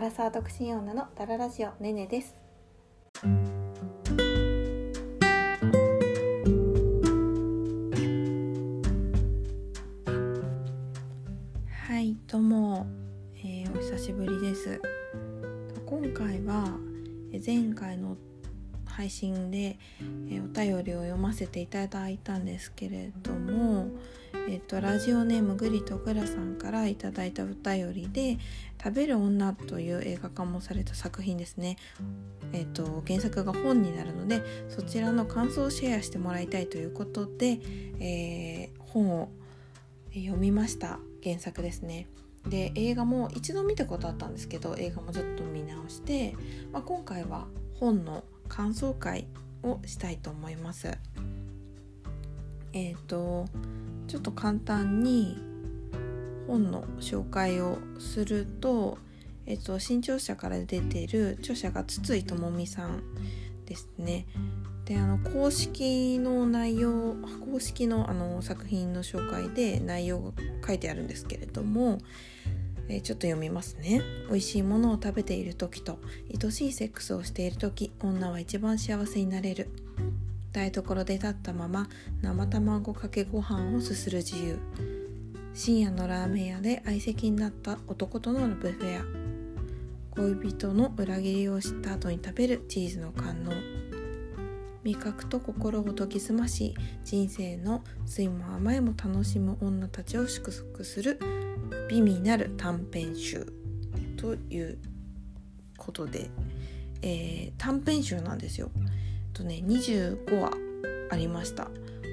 [0.00, 2.34] アラサー独身女のダララジオねねです。
[11.86, 12.86] はいどうも、
[13.44, 14.80] えーお久しぶりです。
[15.84, 16.78] 今回は
[17.30, 18.16] え前回の
[18.86, 19.78] 配信で、
[20.60, 23.88] 便りを読ませていただいたんですけれども、
[24.48, 28.38] えっとラジオネームグリとグラさんからいただいたお便りで
[28.82, 31.76] 「食べる女」という映画化もされた作品ですね。
[32.52, 37.60] えっと原作が本になるのでそちらの感想をシェアしてもらいたいということで、
[37.98, 39.28] えー本を
[40.12, 42.08] 読みました原作ですね。
[42.48, 46.34] で映画も一度見たことあったんですけど映画もちょっと見直して、
[46.72, 47.46] まあ、今回は
[47.78, 49.26] 本の感想会
[49.62, 50.96] をしたいと思います。
[52.72, 53.46] えっ、と
[54.06, 55.38] ちょっと簡単に
[56.46, 58.98] 本の紹介をすると、
[59.46, 63.02] えっと新潮社から出てる著者が筒井智美さん
[63.66, 64.26] ですね。
[64.84, 67.14] であの公式の内容
[67.52, 70.32] 公式のあの作品の紹介で内容が
[70.66, 71.98] 書いてあるんですけれども、
[72.90, 74.02] えーちょっと読みますね。
[74.28, 76.00] 美味しいものを食べている時と
[76.42, 79.70] 愛しいセックスをしている時女は一番幸せになれる。
[80.52, 81.88] 台所で立ったまま
[82.20, 84.58] 生卵かけご飯をすする自由。
[85.54, 89.04] 深夜のラーメン屋で相席になった男とのラブフェア。
[90.16, 93.52] 恋人の裏切りを知った後に食べるチーズの感能。
[94.82, 96.74] 味覚と心を研ぎ澄まし
[97.04, 101.20] 人生の酸いも甘いも楽しむ女たちを祝福する
[101.90, 103.52] 美味なる短編集
[104.16, 104.78] という
[105.76, 106.30] ことで、
[107.02, 108.70] えー短編集なんですよ。
[109.32, 110.52] とね25話
[111.10, 111.68] ありました。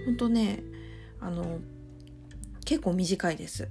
[0.06, 0.64] ほんとね
[1.22, 1.60] あの
[2.66, 3.70] 結構短いです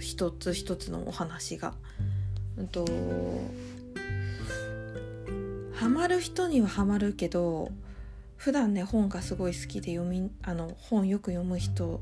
[0.00, 1.74] 一つ一つのお話が。
[2.56, 2.86] うんと
[5.74, 7.70] ハマる人にはハマるけど
[8.36, 12.00] 普段ね本がすごい好きで読みあの本よく読む人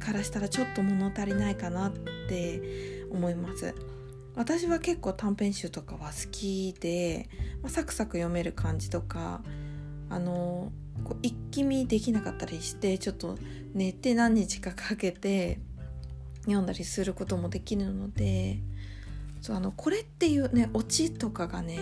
[0.00, 2.62] からしたらちょっと物足りないかなってって
[3.10, 3.74] 思います。
[4.36, 7.28] 私は結構短編集とかは好きで、
[7.60, 9.42] まあサクサク読める感じとか
[10.08, 13.36] あのこう一気見できなかったりしてちょっと
[13.74, 15.58] 寝て何日かかけて
[16.42, 18.60] 読んだりすることもできるので
[19.40, 21.78] そうあのこれっていうねオチとかがね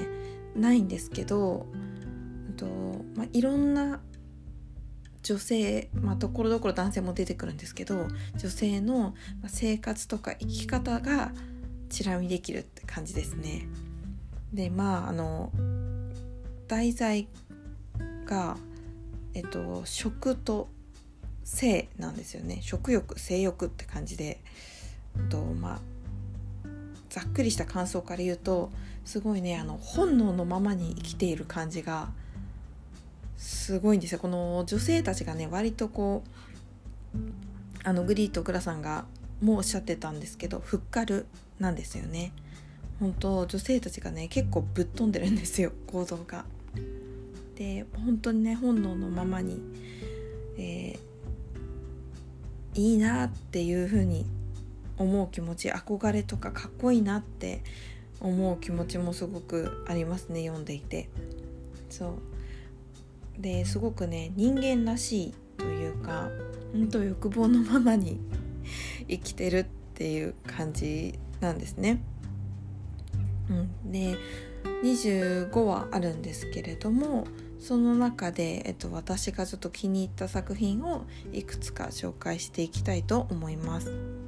[0.57, 2.67] ないんですけどうんと、
[3.15, 4.01] まあ、いろんな
[5.29, 8.09] 女性まあところどころ男性も出てくるんですけど
[8.39, 9.15] 女性の
[9.47, 11.33] 生活とか生き方が
[11.91, 13.69] チラ見できるって感じですね。
[14.55, 15.53] でまああの
[16.67, 17.29] 題材
[18.25, 18.57] が、
[19.35, 20.69] えっと、食と
[21.45, 24.41] 性なんですよね食欲性欲って感じで、
[25.15, 25.79] えっとまあ、
[27.11, 28.71] ざっくりした感想から言うと
[29.05, 32.09] すごいねあの本能のままに生きている感じが
[33.39, 36.23] すごいんですよこの女性たちがね割とこ
[37.15, 37.19] う
[37.85, 39.07] あのグリーとグラさんが
[39.41, 41.27] もうおっしゃってたんですけどふっかる
[41.59, 42.33] なんですよね
[43.01, 46.45] 本当女性たちがね結構ぶっ飛んでるんですよ行動が。
[47.55, 49.61] で本当にね本能のままに、
[50.59, 51.09] えー
[52.79, 54.25] いいなっていう風に
[54.99, 57.63] 思う気持ち憧れとかかっこいいなって
[58.21, 61.09] 思う気持ちもすごくありますね読んでいて。
[61.91, 62.13] そう
[63.39, 66.29] ですごくね人間らしいというか
[66.73, 68.21] 本当欲望のままに
[69.09, 72.03] 生きてるっていう感じなんですね。
[73.49, 73.53] う
[73.89, 74.17] ん、で
[74.83, 77.27] 25話あるんですけれども
[77.59, 84.28] その中で、えっと、私がちょっと気に入った作品をいくつか紹介していきたいと思います。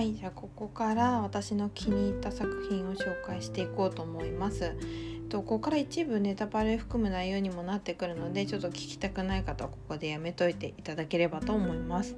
[0.00, 4.64] はいじゃあここから私の気に入った作品を紹介していこうと思います。
[4.64, 12.16] えっとここから一部ネタバレ含む内容にもなってくるのでちょっと聞きたくない方はここでやめといていただければと思います。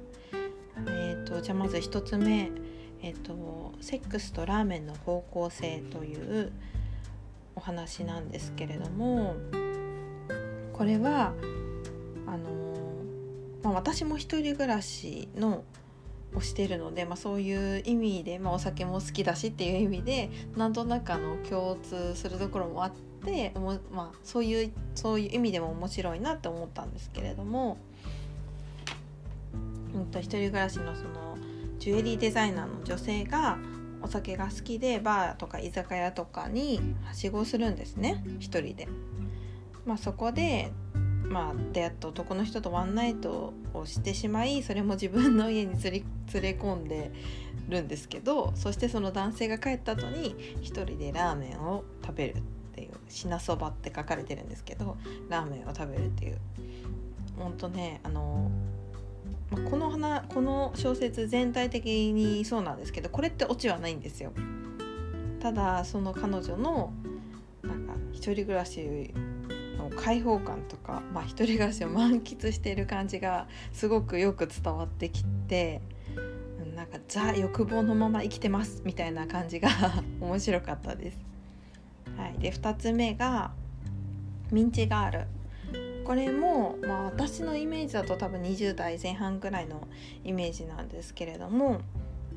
[0.77, 2.51] えー、とじゃあまず1つ目、
[3.01, 6.53] えーと「セックスとラーメンの方向性」という
[7.57, 9.35] お話なんですけれども
[10.71, 11.33] これは
[12.27, 12.63] あの
[13.61, 15.65] まあ、私も一人暮らしの
[16.35, 22.91] をしてるので、まあ、そういう意味で、まあ、お酒も好きだしっていう意味でなんとなくあの共通するところもあっ
[23.25, 23.53] て、
[23.91, 27.77] まあ、そういうそういう意味でも面白いなって思ったんですけれども。
[29.95, 31.37] うんと一人暮らしのその
[31.77, 33.59] ジュエリーデザイナーの女性が
[34.01, 38.87] お酒が好きでバーとか居酒屋とかにはしごするんですね一人で。
[39.85, 40.71] まあ、そこで、
[41.33, 47.11] まあ、出会った男の人とワンナイトをしてしまいそれも自分の家に連れ込んで
[47.67, 52.41] るんですけどそしてその男性が帰った後に一人でラーメンを食べるっ
[52.75, 54.95] ていう「品そば」って書かれてるんですけど
[55.27, 56.37] ラーメンを食べるっていう
[57.35, 58.51] 本当ねあの
[59.71, 64.33] この花この小説全体的にそうなんですけどこれってオチはないんですよ。
[65.39, 66.93] ただその彼女の
[67.63, 69.13] なんか一人暮らし
[69.93, 75.81] 開放感とか、まあ、一人暮らしを満喫している感じがすごくよく伝わってきて
[76.75, 79.69] なんかザ欲望のまま生きてますみたいな感じが
[80.19, 81.17] 面白かったです。
[82.17, 83.51] はい、で2つ目が
[84.51, 85.27] ミンチガール
[86.03, 89.87] これも、まあ、私のイメージだと多分20代前半ぐらいの
[90.23, 91.81] イメージなんですけれども、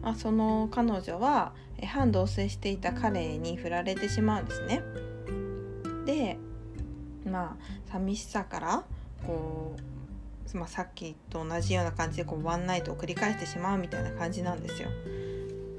[0.01, 1.53] まあ、その彼女は
[1.85, 4.83] 反同棲していた彼に振られてしまうんですね。
[6.07, 6.39] で
[7.37, 8.85] まあ寂しさから
[9.27, 9.77] こ
[10.55, 14.89] う、まあ、さっきと同じような感じでこうワンナイトを繰り返してしまうみたいな感じなんですよ。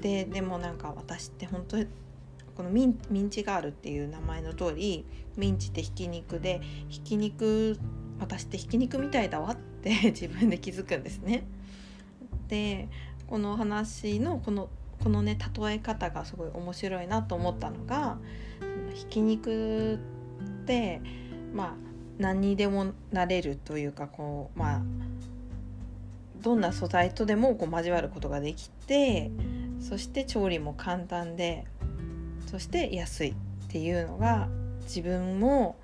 [0.00, 1.88] ででもなんか私って本当に
[2.56, 5.04] このミンミンチガールっていう名前の通り
[5.36, 7.76] ミンチってひき肉でひき肉
[8.20, 11.42] 私ってひき肉みたいだわって 自分で気づくんですね。
[12.46, 12.88] で
[13.26, 14.68] この話のこの
[15.02, 18.18] このね例え方がすごい面白いなと思ったのが
[18.60, 19.98] そのひき肉
[20.64, 21.00] って
[21.52, 21.74] まあ
[22.18, 24.82] 何にでもなれるというかこうまあ
[26.42, 29.30] どんな素材とでもこう交わることができて
[29.80, 31.64] そして調理も簡単で
[32.50, 33.34] そして安いっ
[33.68, 34.48] ていうのが
[34.82, 35.76] 自分も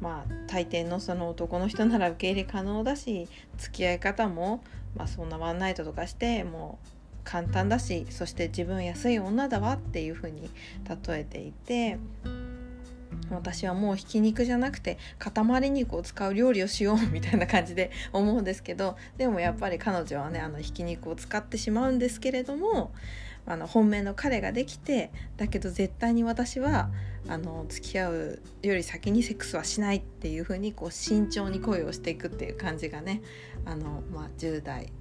[0.00, 4.62] まあ大抵のその男の人なら受け入れ可能だし付き合い方も、
[4.96, 6.88] まあ、そんなワンナイトとかしてもう
[7.24, 10.50] 簡単だしそして自分安い女だわっていう風に
[11.06, 11.98] 例えていて
[13.34, 22.92] 私はもうひき肉じゃなくて塊肉を使う料理をしようみたいな感じで 思うんですけどでもやっぱり彼女はねあのひき肉を使ってしまうんですけれども
[23.44, 26.90] あの本命の彼ができてだけど絶対に私は
[27.28, 33.22] あの付き合うより先にセックスはしないっていう風にこう慎重に恋をしていくっていう感じがね
[33.64, 34.92] あの、まあ、10代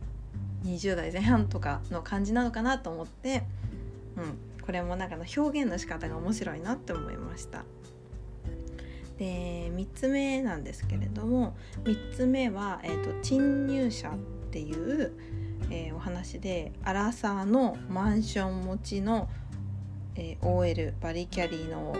[0.63, 3.43] 20代前半とかの感じなのかなと思って、
[4.17, 7.65] うん、これもなんかの表現の仕方が面白いなって思いました。
[9.21, 14.17] で3つ目なんですけれども3つ目は、えーと、侵入者っ
[14.49, 15.13] ていう、
[15.69, 19.29] えー、お話でアラサーのマンション持ちの、
[20.15, 21.95] えー、OL バリキャリーの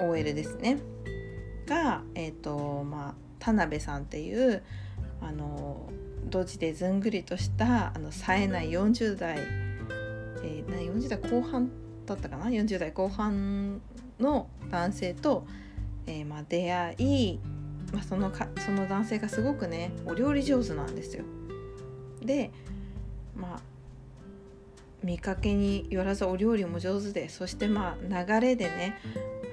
[0.00, 0.78] OL ですね。
[1.66, 4.62] が、えーとまあ、田辺さんっていう
[5.20, 5.90] あの
[6.24, 9.36] ドジでずんぐりとしたあの冴えない40代、
[10.42, 11.70] えー、40代後半
[12.06, 13.82] だったかな？40代後半
[14.18, 15.46] の男性と、
[16.06, 17.40] えー、まあ、出会い、
[17.92, 21.24] まあ、そのかその男性がすごくねお料理上手なんですよ。
[22.22, 22.50] で
[23.36, 23.60] まあ
[25.02, 28.98] 見かけによらずお料理も上手でそしてまあ流れでね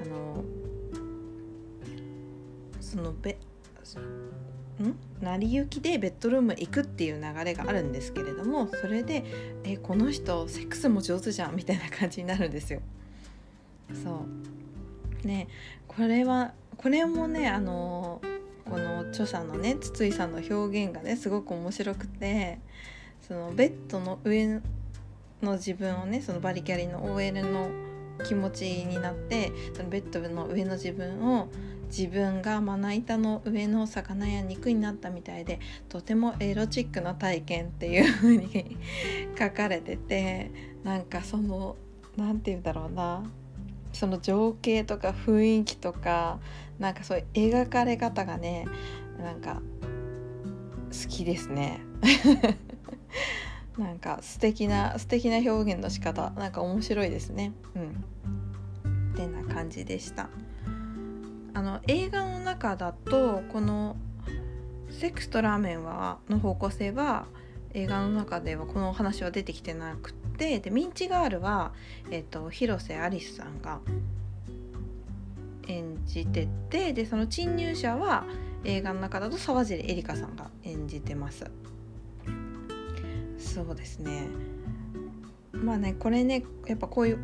[0.01, 0.43] あの
[2.81, 3.37] そのべ
[4.81, 4.95] ん？
[5.21, 9.23] 成り行きでベッドルーム行くっていう流れがあるんですけれどもそれで
[9.63, 12.81] えこの人セックスも上手じゃんみたいな感じになるんですよ。
[14.03, 14.52] そう
[15.25, 15.47] ね
[15.87, 18.21] これはこれもねあの
[18.65, 22.59] この著者のね筒井さんの表現がねすごく面白くて
[23.27, 24.61] そのベッドの上
[25.41, 27.69] の自分をねそのバリキャリの OL の
[28.25, 31.49] 気持ちになってそのベッドの上の自分を
[31.87, 38.77] 自分がまな板の上の魚や肉になったみたいでとてもエロチックな体験っていう風に
[39.37, 40.51] 書かれてて
[40.83, 41.75] なんかその
[42.17, 43.23] 何て言うんだろうな
[43.93, 46.39] その情景とか雰囲気とか
[46.79, 48.67] なんかそういう描かれ方がね
[49.19, 49.61] なんか
[50.91, 51.81] 好きですね。
[53.77, 57.53] なんか素敵な素敵な表現の仕方なんか面白いですね。
[57.75, 58.03] うん。
[59.13, 60.29] ってな感じでした。
[61.55, 63.95] あの映画の中だとこの
[64.89, 67.27] 「セックスとラーメンは」の方向性は
[67.73, 71.71] 映画の中ではこの話は出てきてなくてでミンチガールは、
[72.11, 73.79] えーと、広瀬アリスさんが
[75.67, 78.25] 演じててでその侵入者は
[78.65, 81.49] 映画の中だと沢尻エリカさんが演じてます
[83.37, 84.27] そうですね
[85.53, 87.19] まあねこれねやっぱこういう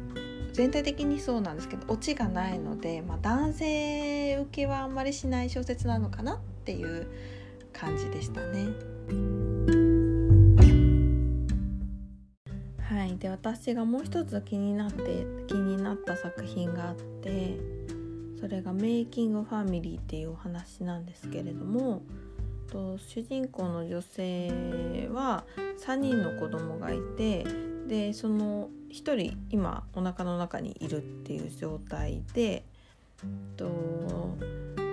[0.53, 7.07] 全体的にそうなんですけどオチがないので、まあ、男性受けはあんまりしない小説なのかなっていう
[7.73, 9.78] 感じでしたね。
[13.19, 17.57] で私がもう一つ気になって気になった作品があって
[18.39, 22.01] それが「メイキング・ファミリー」っていうお話なんですけれども
[22.71, 25.43] と主人公の女性は
[25.85, 27.45] 3人の子供がいて
[27.87, 32.63] でその1人今お腹の中にいるっていう状態で
[33.57, 33.69] と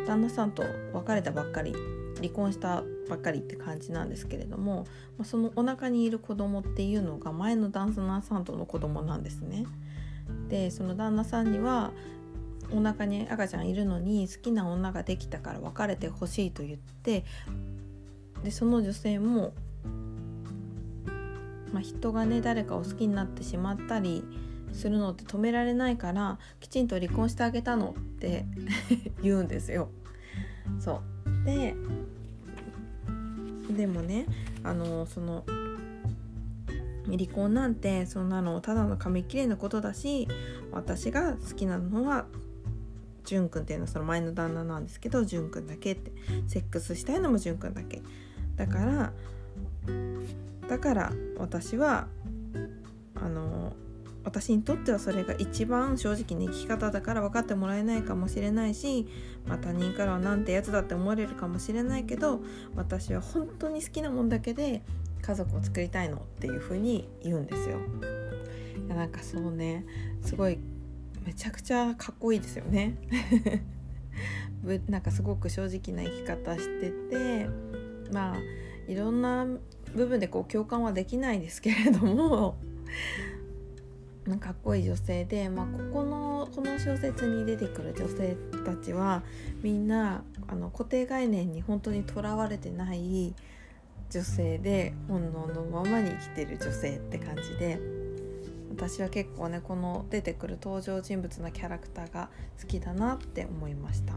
[0.06, 1.74] 旦那さんと別れたばっかり
[2.16, 4.86] 離婚したばっかりって感じなんですけれども
[5.22, 9.66] そのお腹にいる子供っていうのが前の旦那さんとの子供なんですね。
[10.48, 11.92] でその旦那さんには
[12.72, 17.24] お腹に赤ちゃんいるのに好きな女ができたから別れてほしいと言って
[18.42, 19.52] でその女性も、
[21.72, 24.24] まあ、人がね誰かを好きになってしまったり
[24.72, 28.46] するのって止められないからきちんと離婚してあげたのって
[29.22, 29.90] 言うんですよ。
[30.80, 31.15] そう
[31.46, 31.74] で
[33.74, 34.26] でもね
[34.62, 35.44] あのその
[37.06, 40.26] 離婚なんてそんなのただの紙切れのことだし
[40.72, 42.26] 私が好きなのは
[43.24, 46.12] 潤くんっていうのはその前の旦那なんですけど潤くんだけって。
[46.48, 48.02] セックスしたいのも潤くんだけ。
[48.56, 49.12] だから
[50.68, 52.08] だから私は
[53.14, 53.72] あの
[54.26, 59.06] 私にとってはそれが一番正直な生き方だから分かってもらえないかもしれないし、
[59.46, 62.40] まあ、他人からはなんてやつだって思われるかもしれないけど
[62.74, 64.82] 私は本当に好きなもんだけで
[65.22, 67.78] 家族を作りたいのっていう風に言うんですよ。
[68.84, 69.86] いやなんかそうね
[70.22, 70.58] すごい
[71.24, 72.96] めちゃくちゃかっこいいですよね。
[74.88, 77.48] なんかすごく正直な生き方してて
[78.12, 78.36] まあ
[78.90, 79.46] いろんな
[79.94, 82.56] 部分でこう共感はできないですけれども
[84.34, 89.22] かっこいい女性で、まあ、ここのこの小説に出てくる女性たちは
[89.62, 93.34] みんなあの固定概念に本当にとらわれてない
[94.10, 97.78] 女性で本能のままに生きてる女性って感じで
[98.70, 102.28] 私は結構ねこの出てくる登場人物のキャラクターが
[102.60, 104.14] 好きだなって思いました。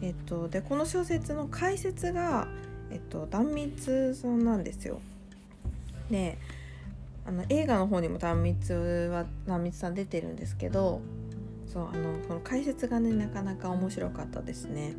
[0.00, 2.48] えっと、でこの小説の解説が、
[2.90, 5.00] えっと、壇蜜さんなんですよ。
[6.10, 6.38] で
[7.24, 8.72] あの映画の方にも壇蜜
[9.12, 11.00] は壇蜜さん出てるんですけど
[11.66, 14.94] そうあのこの解説がねなかなか面白かったですね。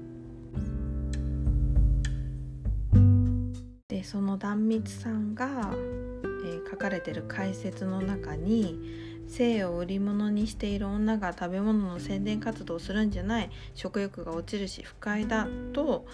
[3.88, 8.80] でその壇蜜さんが、えー、書かれてる解説の中に
[9.28, 16.06] 性を売り物にしている女が食べ物の宣伝活動をするんじゃない食欲が落ちるし不快だと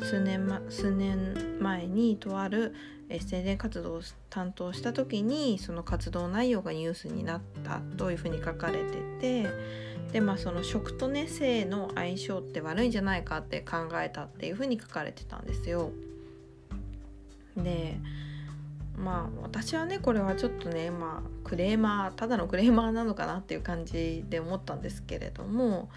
[0.00, 2.74] 数年,、ま、数年前にとある
[3.20, 9.46] 宣伝活動を担当した時にその活動内容がニュースになったというふうに書かれてて
[10.12, 15.90] でまあその食とね性の相性って悪いんじゃないかって考えたっていうふうに書かれてたんですよ。
[17.56, 17.98] で
[19.02, 25.88] まあ私はねこれはちょっとねまあクレーマーただのクレーマーなのかなっていう感じで思ったんですけれども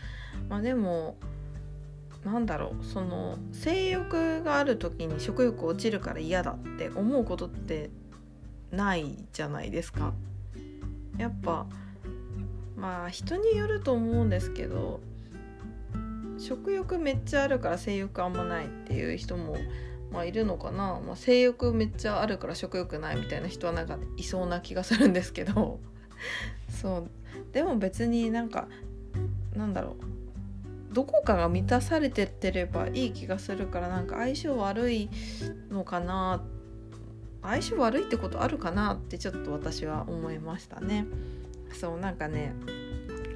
[0.50, 1.18] まあでも
[2.24, 7.90] なんだろうその性欲がある時に食欲落ちるから嫌だって思うことって
[8.72, 10.14] ないじゃないですか。
[11.18, 11.68] やっぱ
[12.76, 15.00] まあ人によると思うんですけど
[16.40, 19.58] 食欲めっちゃあるから性欲あんまないっていう人も
[20.14, 25.80] まあ、いるのかな、まあ、性欲めっちゃあるから食欲ないみたいな人はなんかいそうな気がするんですけど。
[26.70, 27.10] そう。
[27.52, 28.68] でも別になんか
[29.56, 30.94] なんだろう。
[30.94, 35.10] どこかが満たされてってればいい気がするからなんか相性悪い
[35.72, 36.44] のかな。
[37.42, 41.08] 相性悪いってことあるかなってちょっと私は思いましたね。
[41.74, 42.54] そうなんかね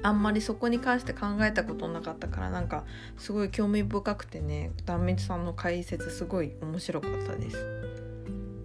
[0.02, 2.84] あんまりそこに関して考えたことなかったからなんか
[3.16, 7.56] すごい興味深くてね壇蜜さんの解説すごい面白かったです。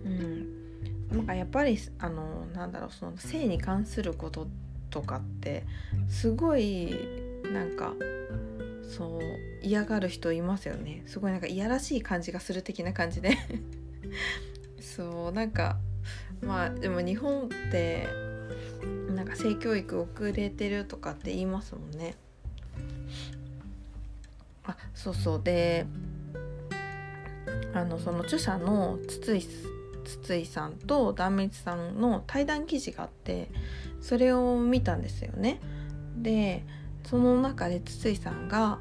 [0.06, 4.48] うん、なんかやっぱりあのなんだろうその性に関すること
[4.90, 5.66] とかって
[6.08, 6.96] すごい
[7.52, 7.94] なんか
[8.88, 9.22] そう
[9.64, 11.04] 嫌がる人いますよね。
[11.08, 13.38] すごいなんかいやらしい感じがする的な感じで。
[14.80, 15.78] そうなんか
[16.42, 18.08] まあでも日本って
[19.24, 22.16] なんか性教育遅れてるとかって言いますもんね。
[24.66, 25.86] あそうそうで
[27.74, 29.42] あのその著者の筒井
[30.04, 33.50] 筒井さんと壇蜜さんの対談記事があって
[34.02, 35.62] それを見たんですよね。
[36.18, 36.66] で
[37.06, 38.80] その中で筒井さんが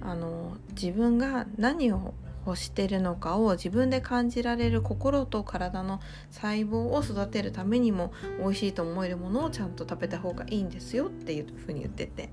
[0.00, 12.30] あの自分が何を欲してるのかを自分で感じられる心と体の細胞を育てるためにも美味しいと思えるものをちゃんと食べた方がいいんですよっていうふうに言ってて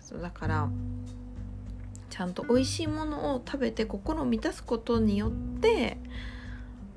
[0.00, 0.68] そうだから
[2.10, 5.30] ちゃんと美味しいものを食べて心を満たすことによっ
[5.60, 5.98] て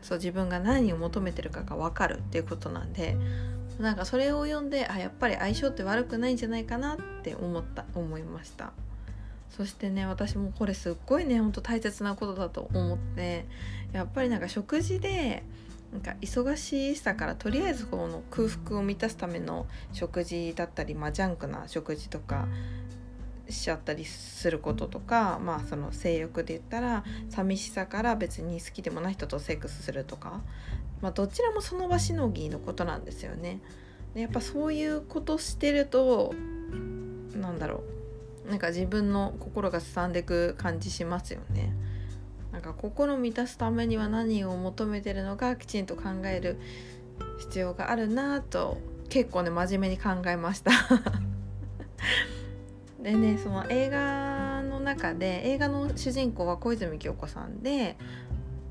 [0.02, 3.18] そう自分が何を求めてるかが分かるっていうことなんで
[3.80, 8.74] なんかそれを読んであやっぱり相性って悪くないんじゃないかなって思った思いました。
[9.50, 13.46] そしてね私もこれすっごいねほんと大切なことだと思って
[13.92, 15.44] やっぱりなんか食事で
[15.92, 22.48] なんか忙しさからとりあえずこの空腹を満たすための食事だったり、まあ、ジャンクな食事とか
[23.50, 30.42] しちゃったりすることとか、まあ、その性欲で言ったら寂しさから別に好きでもない人とセックスするとか、
[31.02, 33.60] まあ、どちらもその場しのぎのことなんですよね。
[34.14, 36.34] でやっぱそういうことしてると
[37.34, 37.99] なんだろう
[38.50, 41.74] なんか自分の心がすさんでく感じしますよね。
[42.52, 46.60] なんか心を満たすためには何を求めてるのかきちんと考える
[47.38, 48.78] 必要があるなと
[49.08, 50.72] 結構ね真面目に考えました
[53.02, 57.98] でねその映画の中で映画の主人公は小泉京子さんで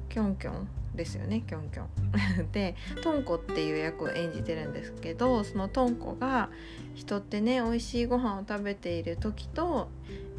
[0.08, 0.68] キョンキョン
[0.98, 2.50] ですよねキョンキョン。
[2.52, 6.50] でトンコっていう役を演じてるんですけどそのトンコが
[6.94, 9.88] 人ってね美味しいご飯を食べている時と、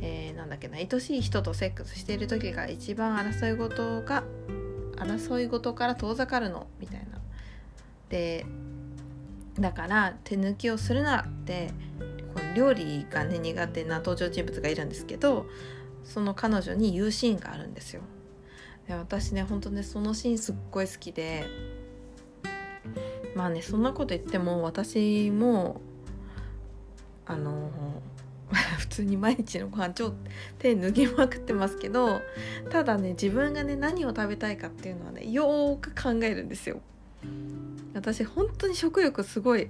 [0.01, 4.24] えー、なんだっけな愛しい人とセックスしている時が一番争い事が
[4.98, 7.20] 争い事から遠ざかるのみたいな。
[8.10, 8.46] で
[9.60, 11.72] だから手抜きをするなって
[12.34, 15.48] この料理がね苦手な登場人物がいるんですけど
[16.04, 18.01] その彼女に言うシーンがあるんですよ。
[18.89, 21.46] で私ねほんとねそのシーンすっごい好きで
[23.36, 25.79] まあねそんなこと言っても私も
[27.27, 27.69] あの
[28.79, 30.12] 普通に毎日のご飯超
[30.58, 32.19] 手脱ぎまくってますけど
[32.72, 36.81] ただね自分がね何を食べたいかっていうのはねよーく考えるんですよ。
[37.93, 39.69] 私本当に食欲すごい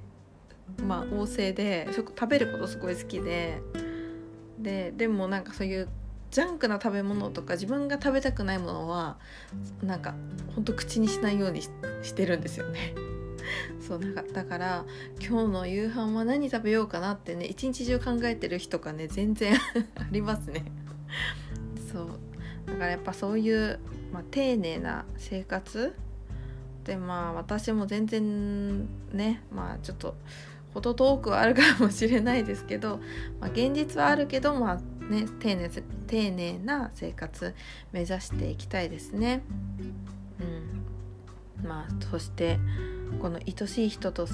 [0.81, 3.61] まあ旺盛で食食べることすごい好きで
[4.59, 5.89] ででもなんかそういう
[6.31, 9.17] ジャンクな食べ物とか自分が食べたくないものは
[9.81, 10.13] なんか
[10.55, 11.69] ほんと口にしないようにし
[12.13, 12.93] てるんですよね。
[13.85, 14.85] そうなんかだから
[15.19, 19.55] 今日の夕飯は何食べようかなってね一日中考えてる日とかね全然
[19.95, 20.65] ありますね。
[21.91, 22.07] そう
[22.67, 23.79] だからやっぱそういう、
[24.13, 25.95] まあ、丁寧な生活
[26.83, 30.15] でまあ私も全然ねまあちょっと
[30.73, 32.99] 程遠くはあるかもしれないですけど、
[33.39, 34.75] まあ、現実はあるけど、まあ
[35.11, 37.55] ね、丁寧丁寧な生活
[37.91, 39.41] 目指していきたいですね。
[40.39, 42.59] うん、まあそして
[43.21, 44.27] この愛しい人と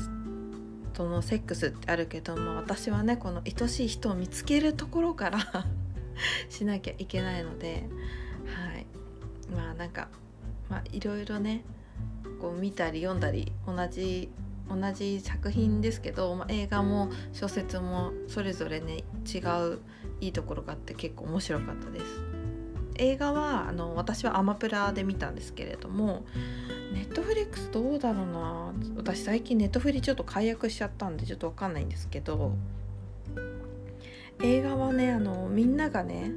[0.93, 5.39] とのセックスってあるけど、まあ、私はねこの愛しい人を見つけるところから
[6.49, 7.89] しなきゃいけないので
[8.45, 8.86] はい
[9.53, 10.07] まあなんか
[10.69, 11.63] まあいろいろね
[12.41, 14.29] こう見たり読んだり同じ
[14.69, 19.80] 同じ作品ですけど、まあ、映画も小説もそれぞれね違う
[20.21, 22.06] いいところがあって結構面白かったです。
[22.97, 26.25] 映画はあの私はアマプラで見たんですけれども
[26.93, 28.73] ネットフリックスどうだろうな。
[28.95, 32.54] 私最近ネットフリちょっと解約しちゃったんでちょっと分かんないんですけど
[34.41, 36.32] 映画はねあのみんながね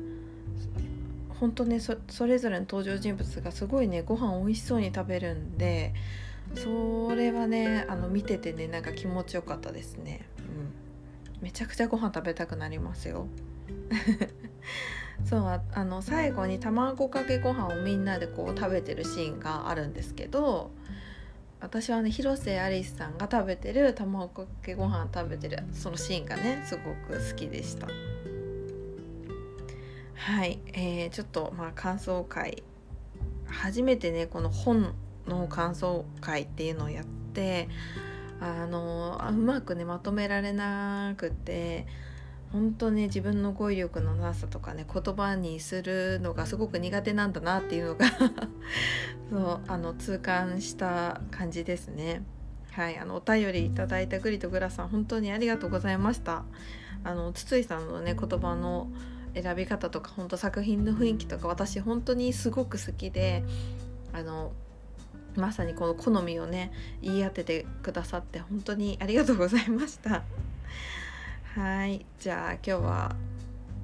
[1.41, 5.95] 本当ねそれぞれの登場人物がすごいねご飯美味しそうに食べるんで
[6.55, 13.27] それはねあの見ててねなんか気持ちよかったですね、うん、めちゃくちゃご飯食べたくなりますよ。
[15.25, 20.71] そうあの最後に卵かけご飯をみんなでこう食べてるシーンがあるんですけど
[21.61, 27.89] 私はね広瀬アリスさんが食べてる卵かけご飯食べてるそのシーンがねすごく好きでした。
[30.15, 32.63] はい、えー、ちょっとまあ感想会。
[33.47, 34.95] 初めてねこの本
[35.29, 37.69] の感想会っていうのをやって
[38.41, 41.87] あのうまくねまとめられなくて
[42.53, 48.07] 本当ね自分の語彙力のなさとかね言葉にするのがすごく苦手なんだなっていうのが
[49.31, 52.23] そうあの痛感した感じですね。
[52.73, 56.45] はい、あのお便りいただいたグリとグラさん本当にありがとうございました。
[57.05, 58.89] あの筒井さんのね言葉の
[59.35, 63.45] 選び方とか本当作品の雰囲気とか私本当にすごく好きで
[64.13, 64.53] あの
[65.37, 70.23] まさにこの好みをね言い当ててくださって本当にありがとうございました。
[71.55, 73.17] はいじゃあ今日は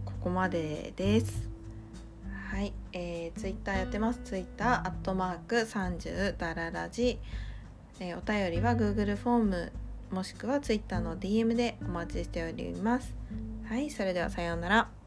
[0.04, 1.48] ここまでです。
[2.50, 4.20] はい、えー、ツイッターやってます。
[4.24, 7.18] ツイッターアットマーク30ダララジ、
[7.98, 9.72] えー、お便りは Google フォーム
[10.10, 13.14] もしくは Twitter の DM でお待ちしております。
[13.68, 15.03] はいそれではさようなら。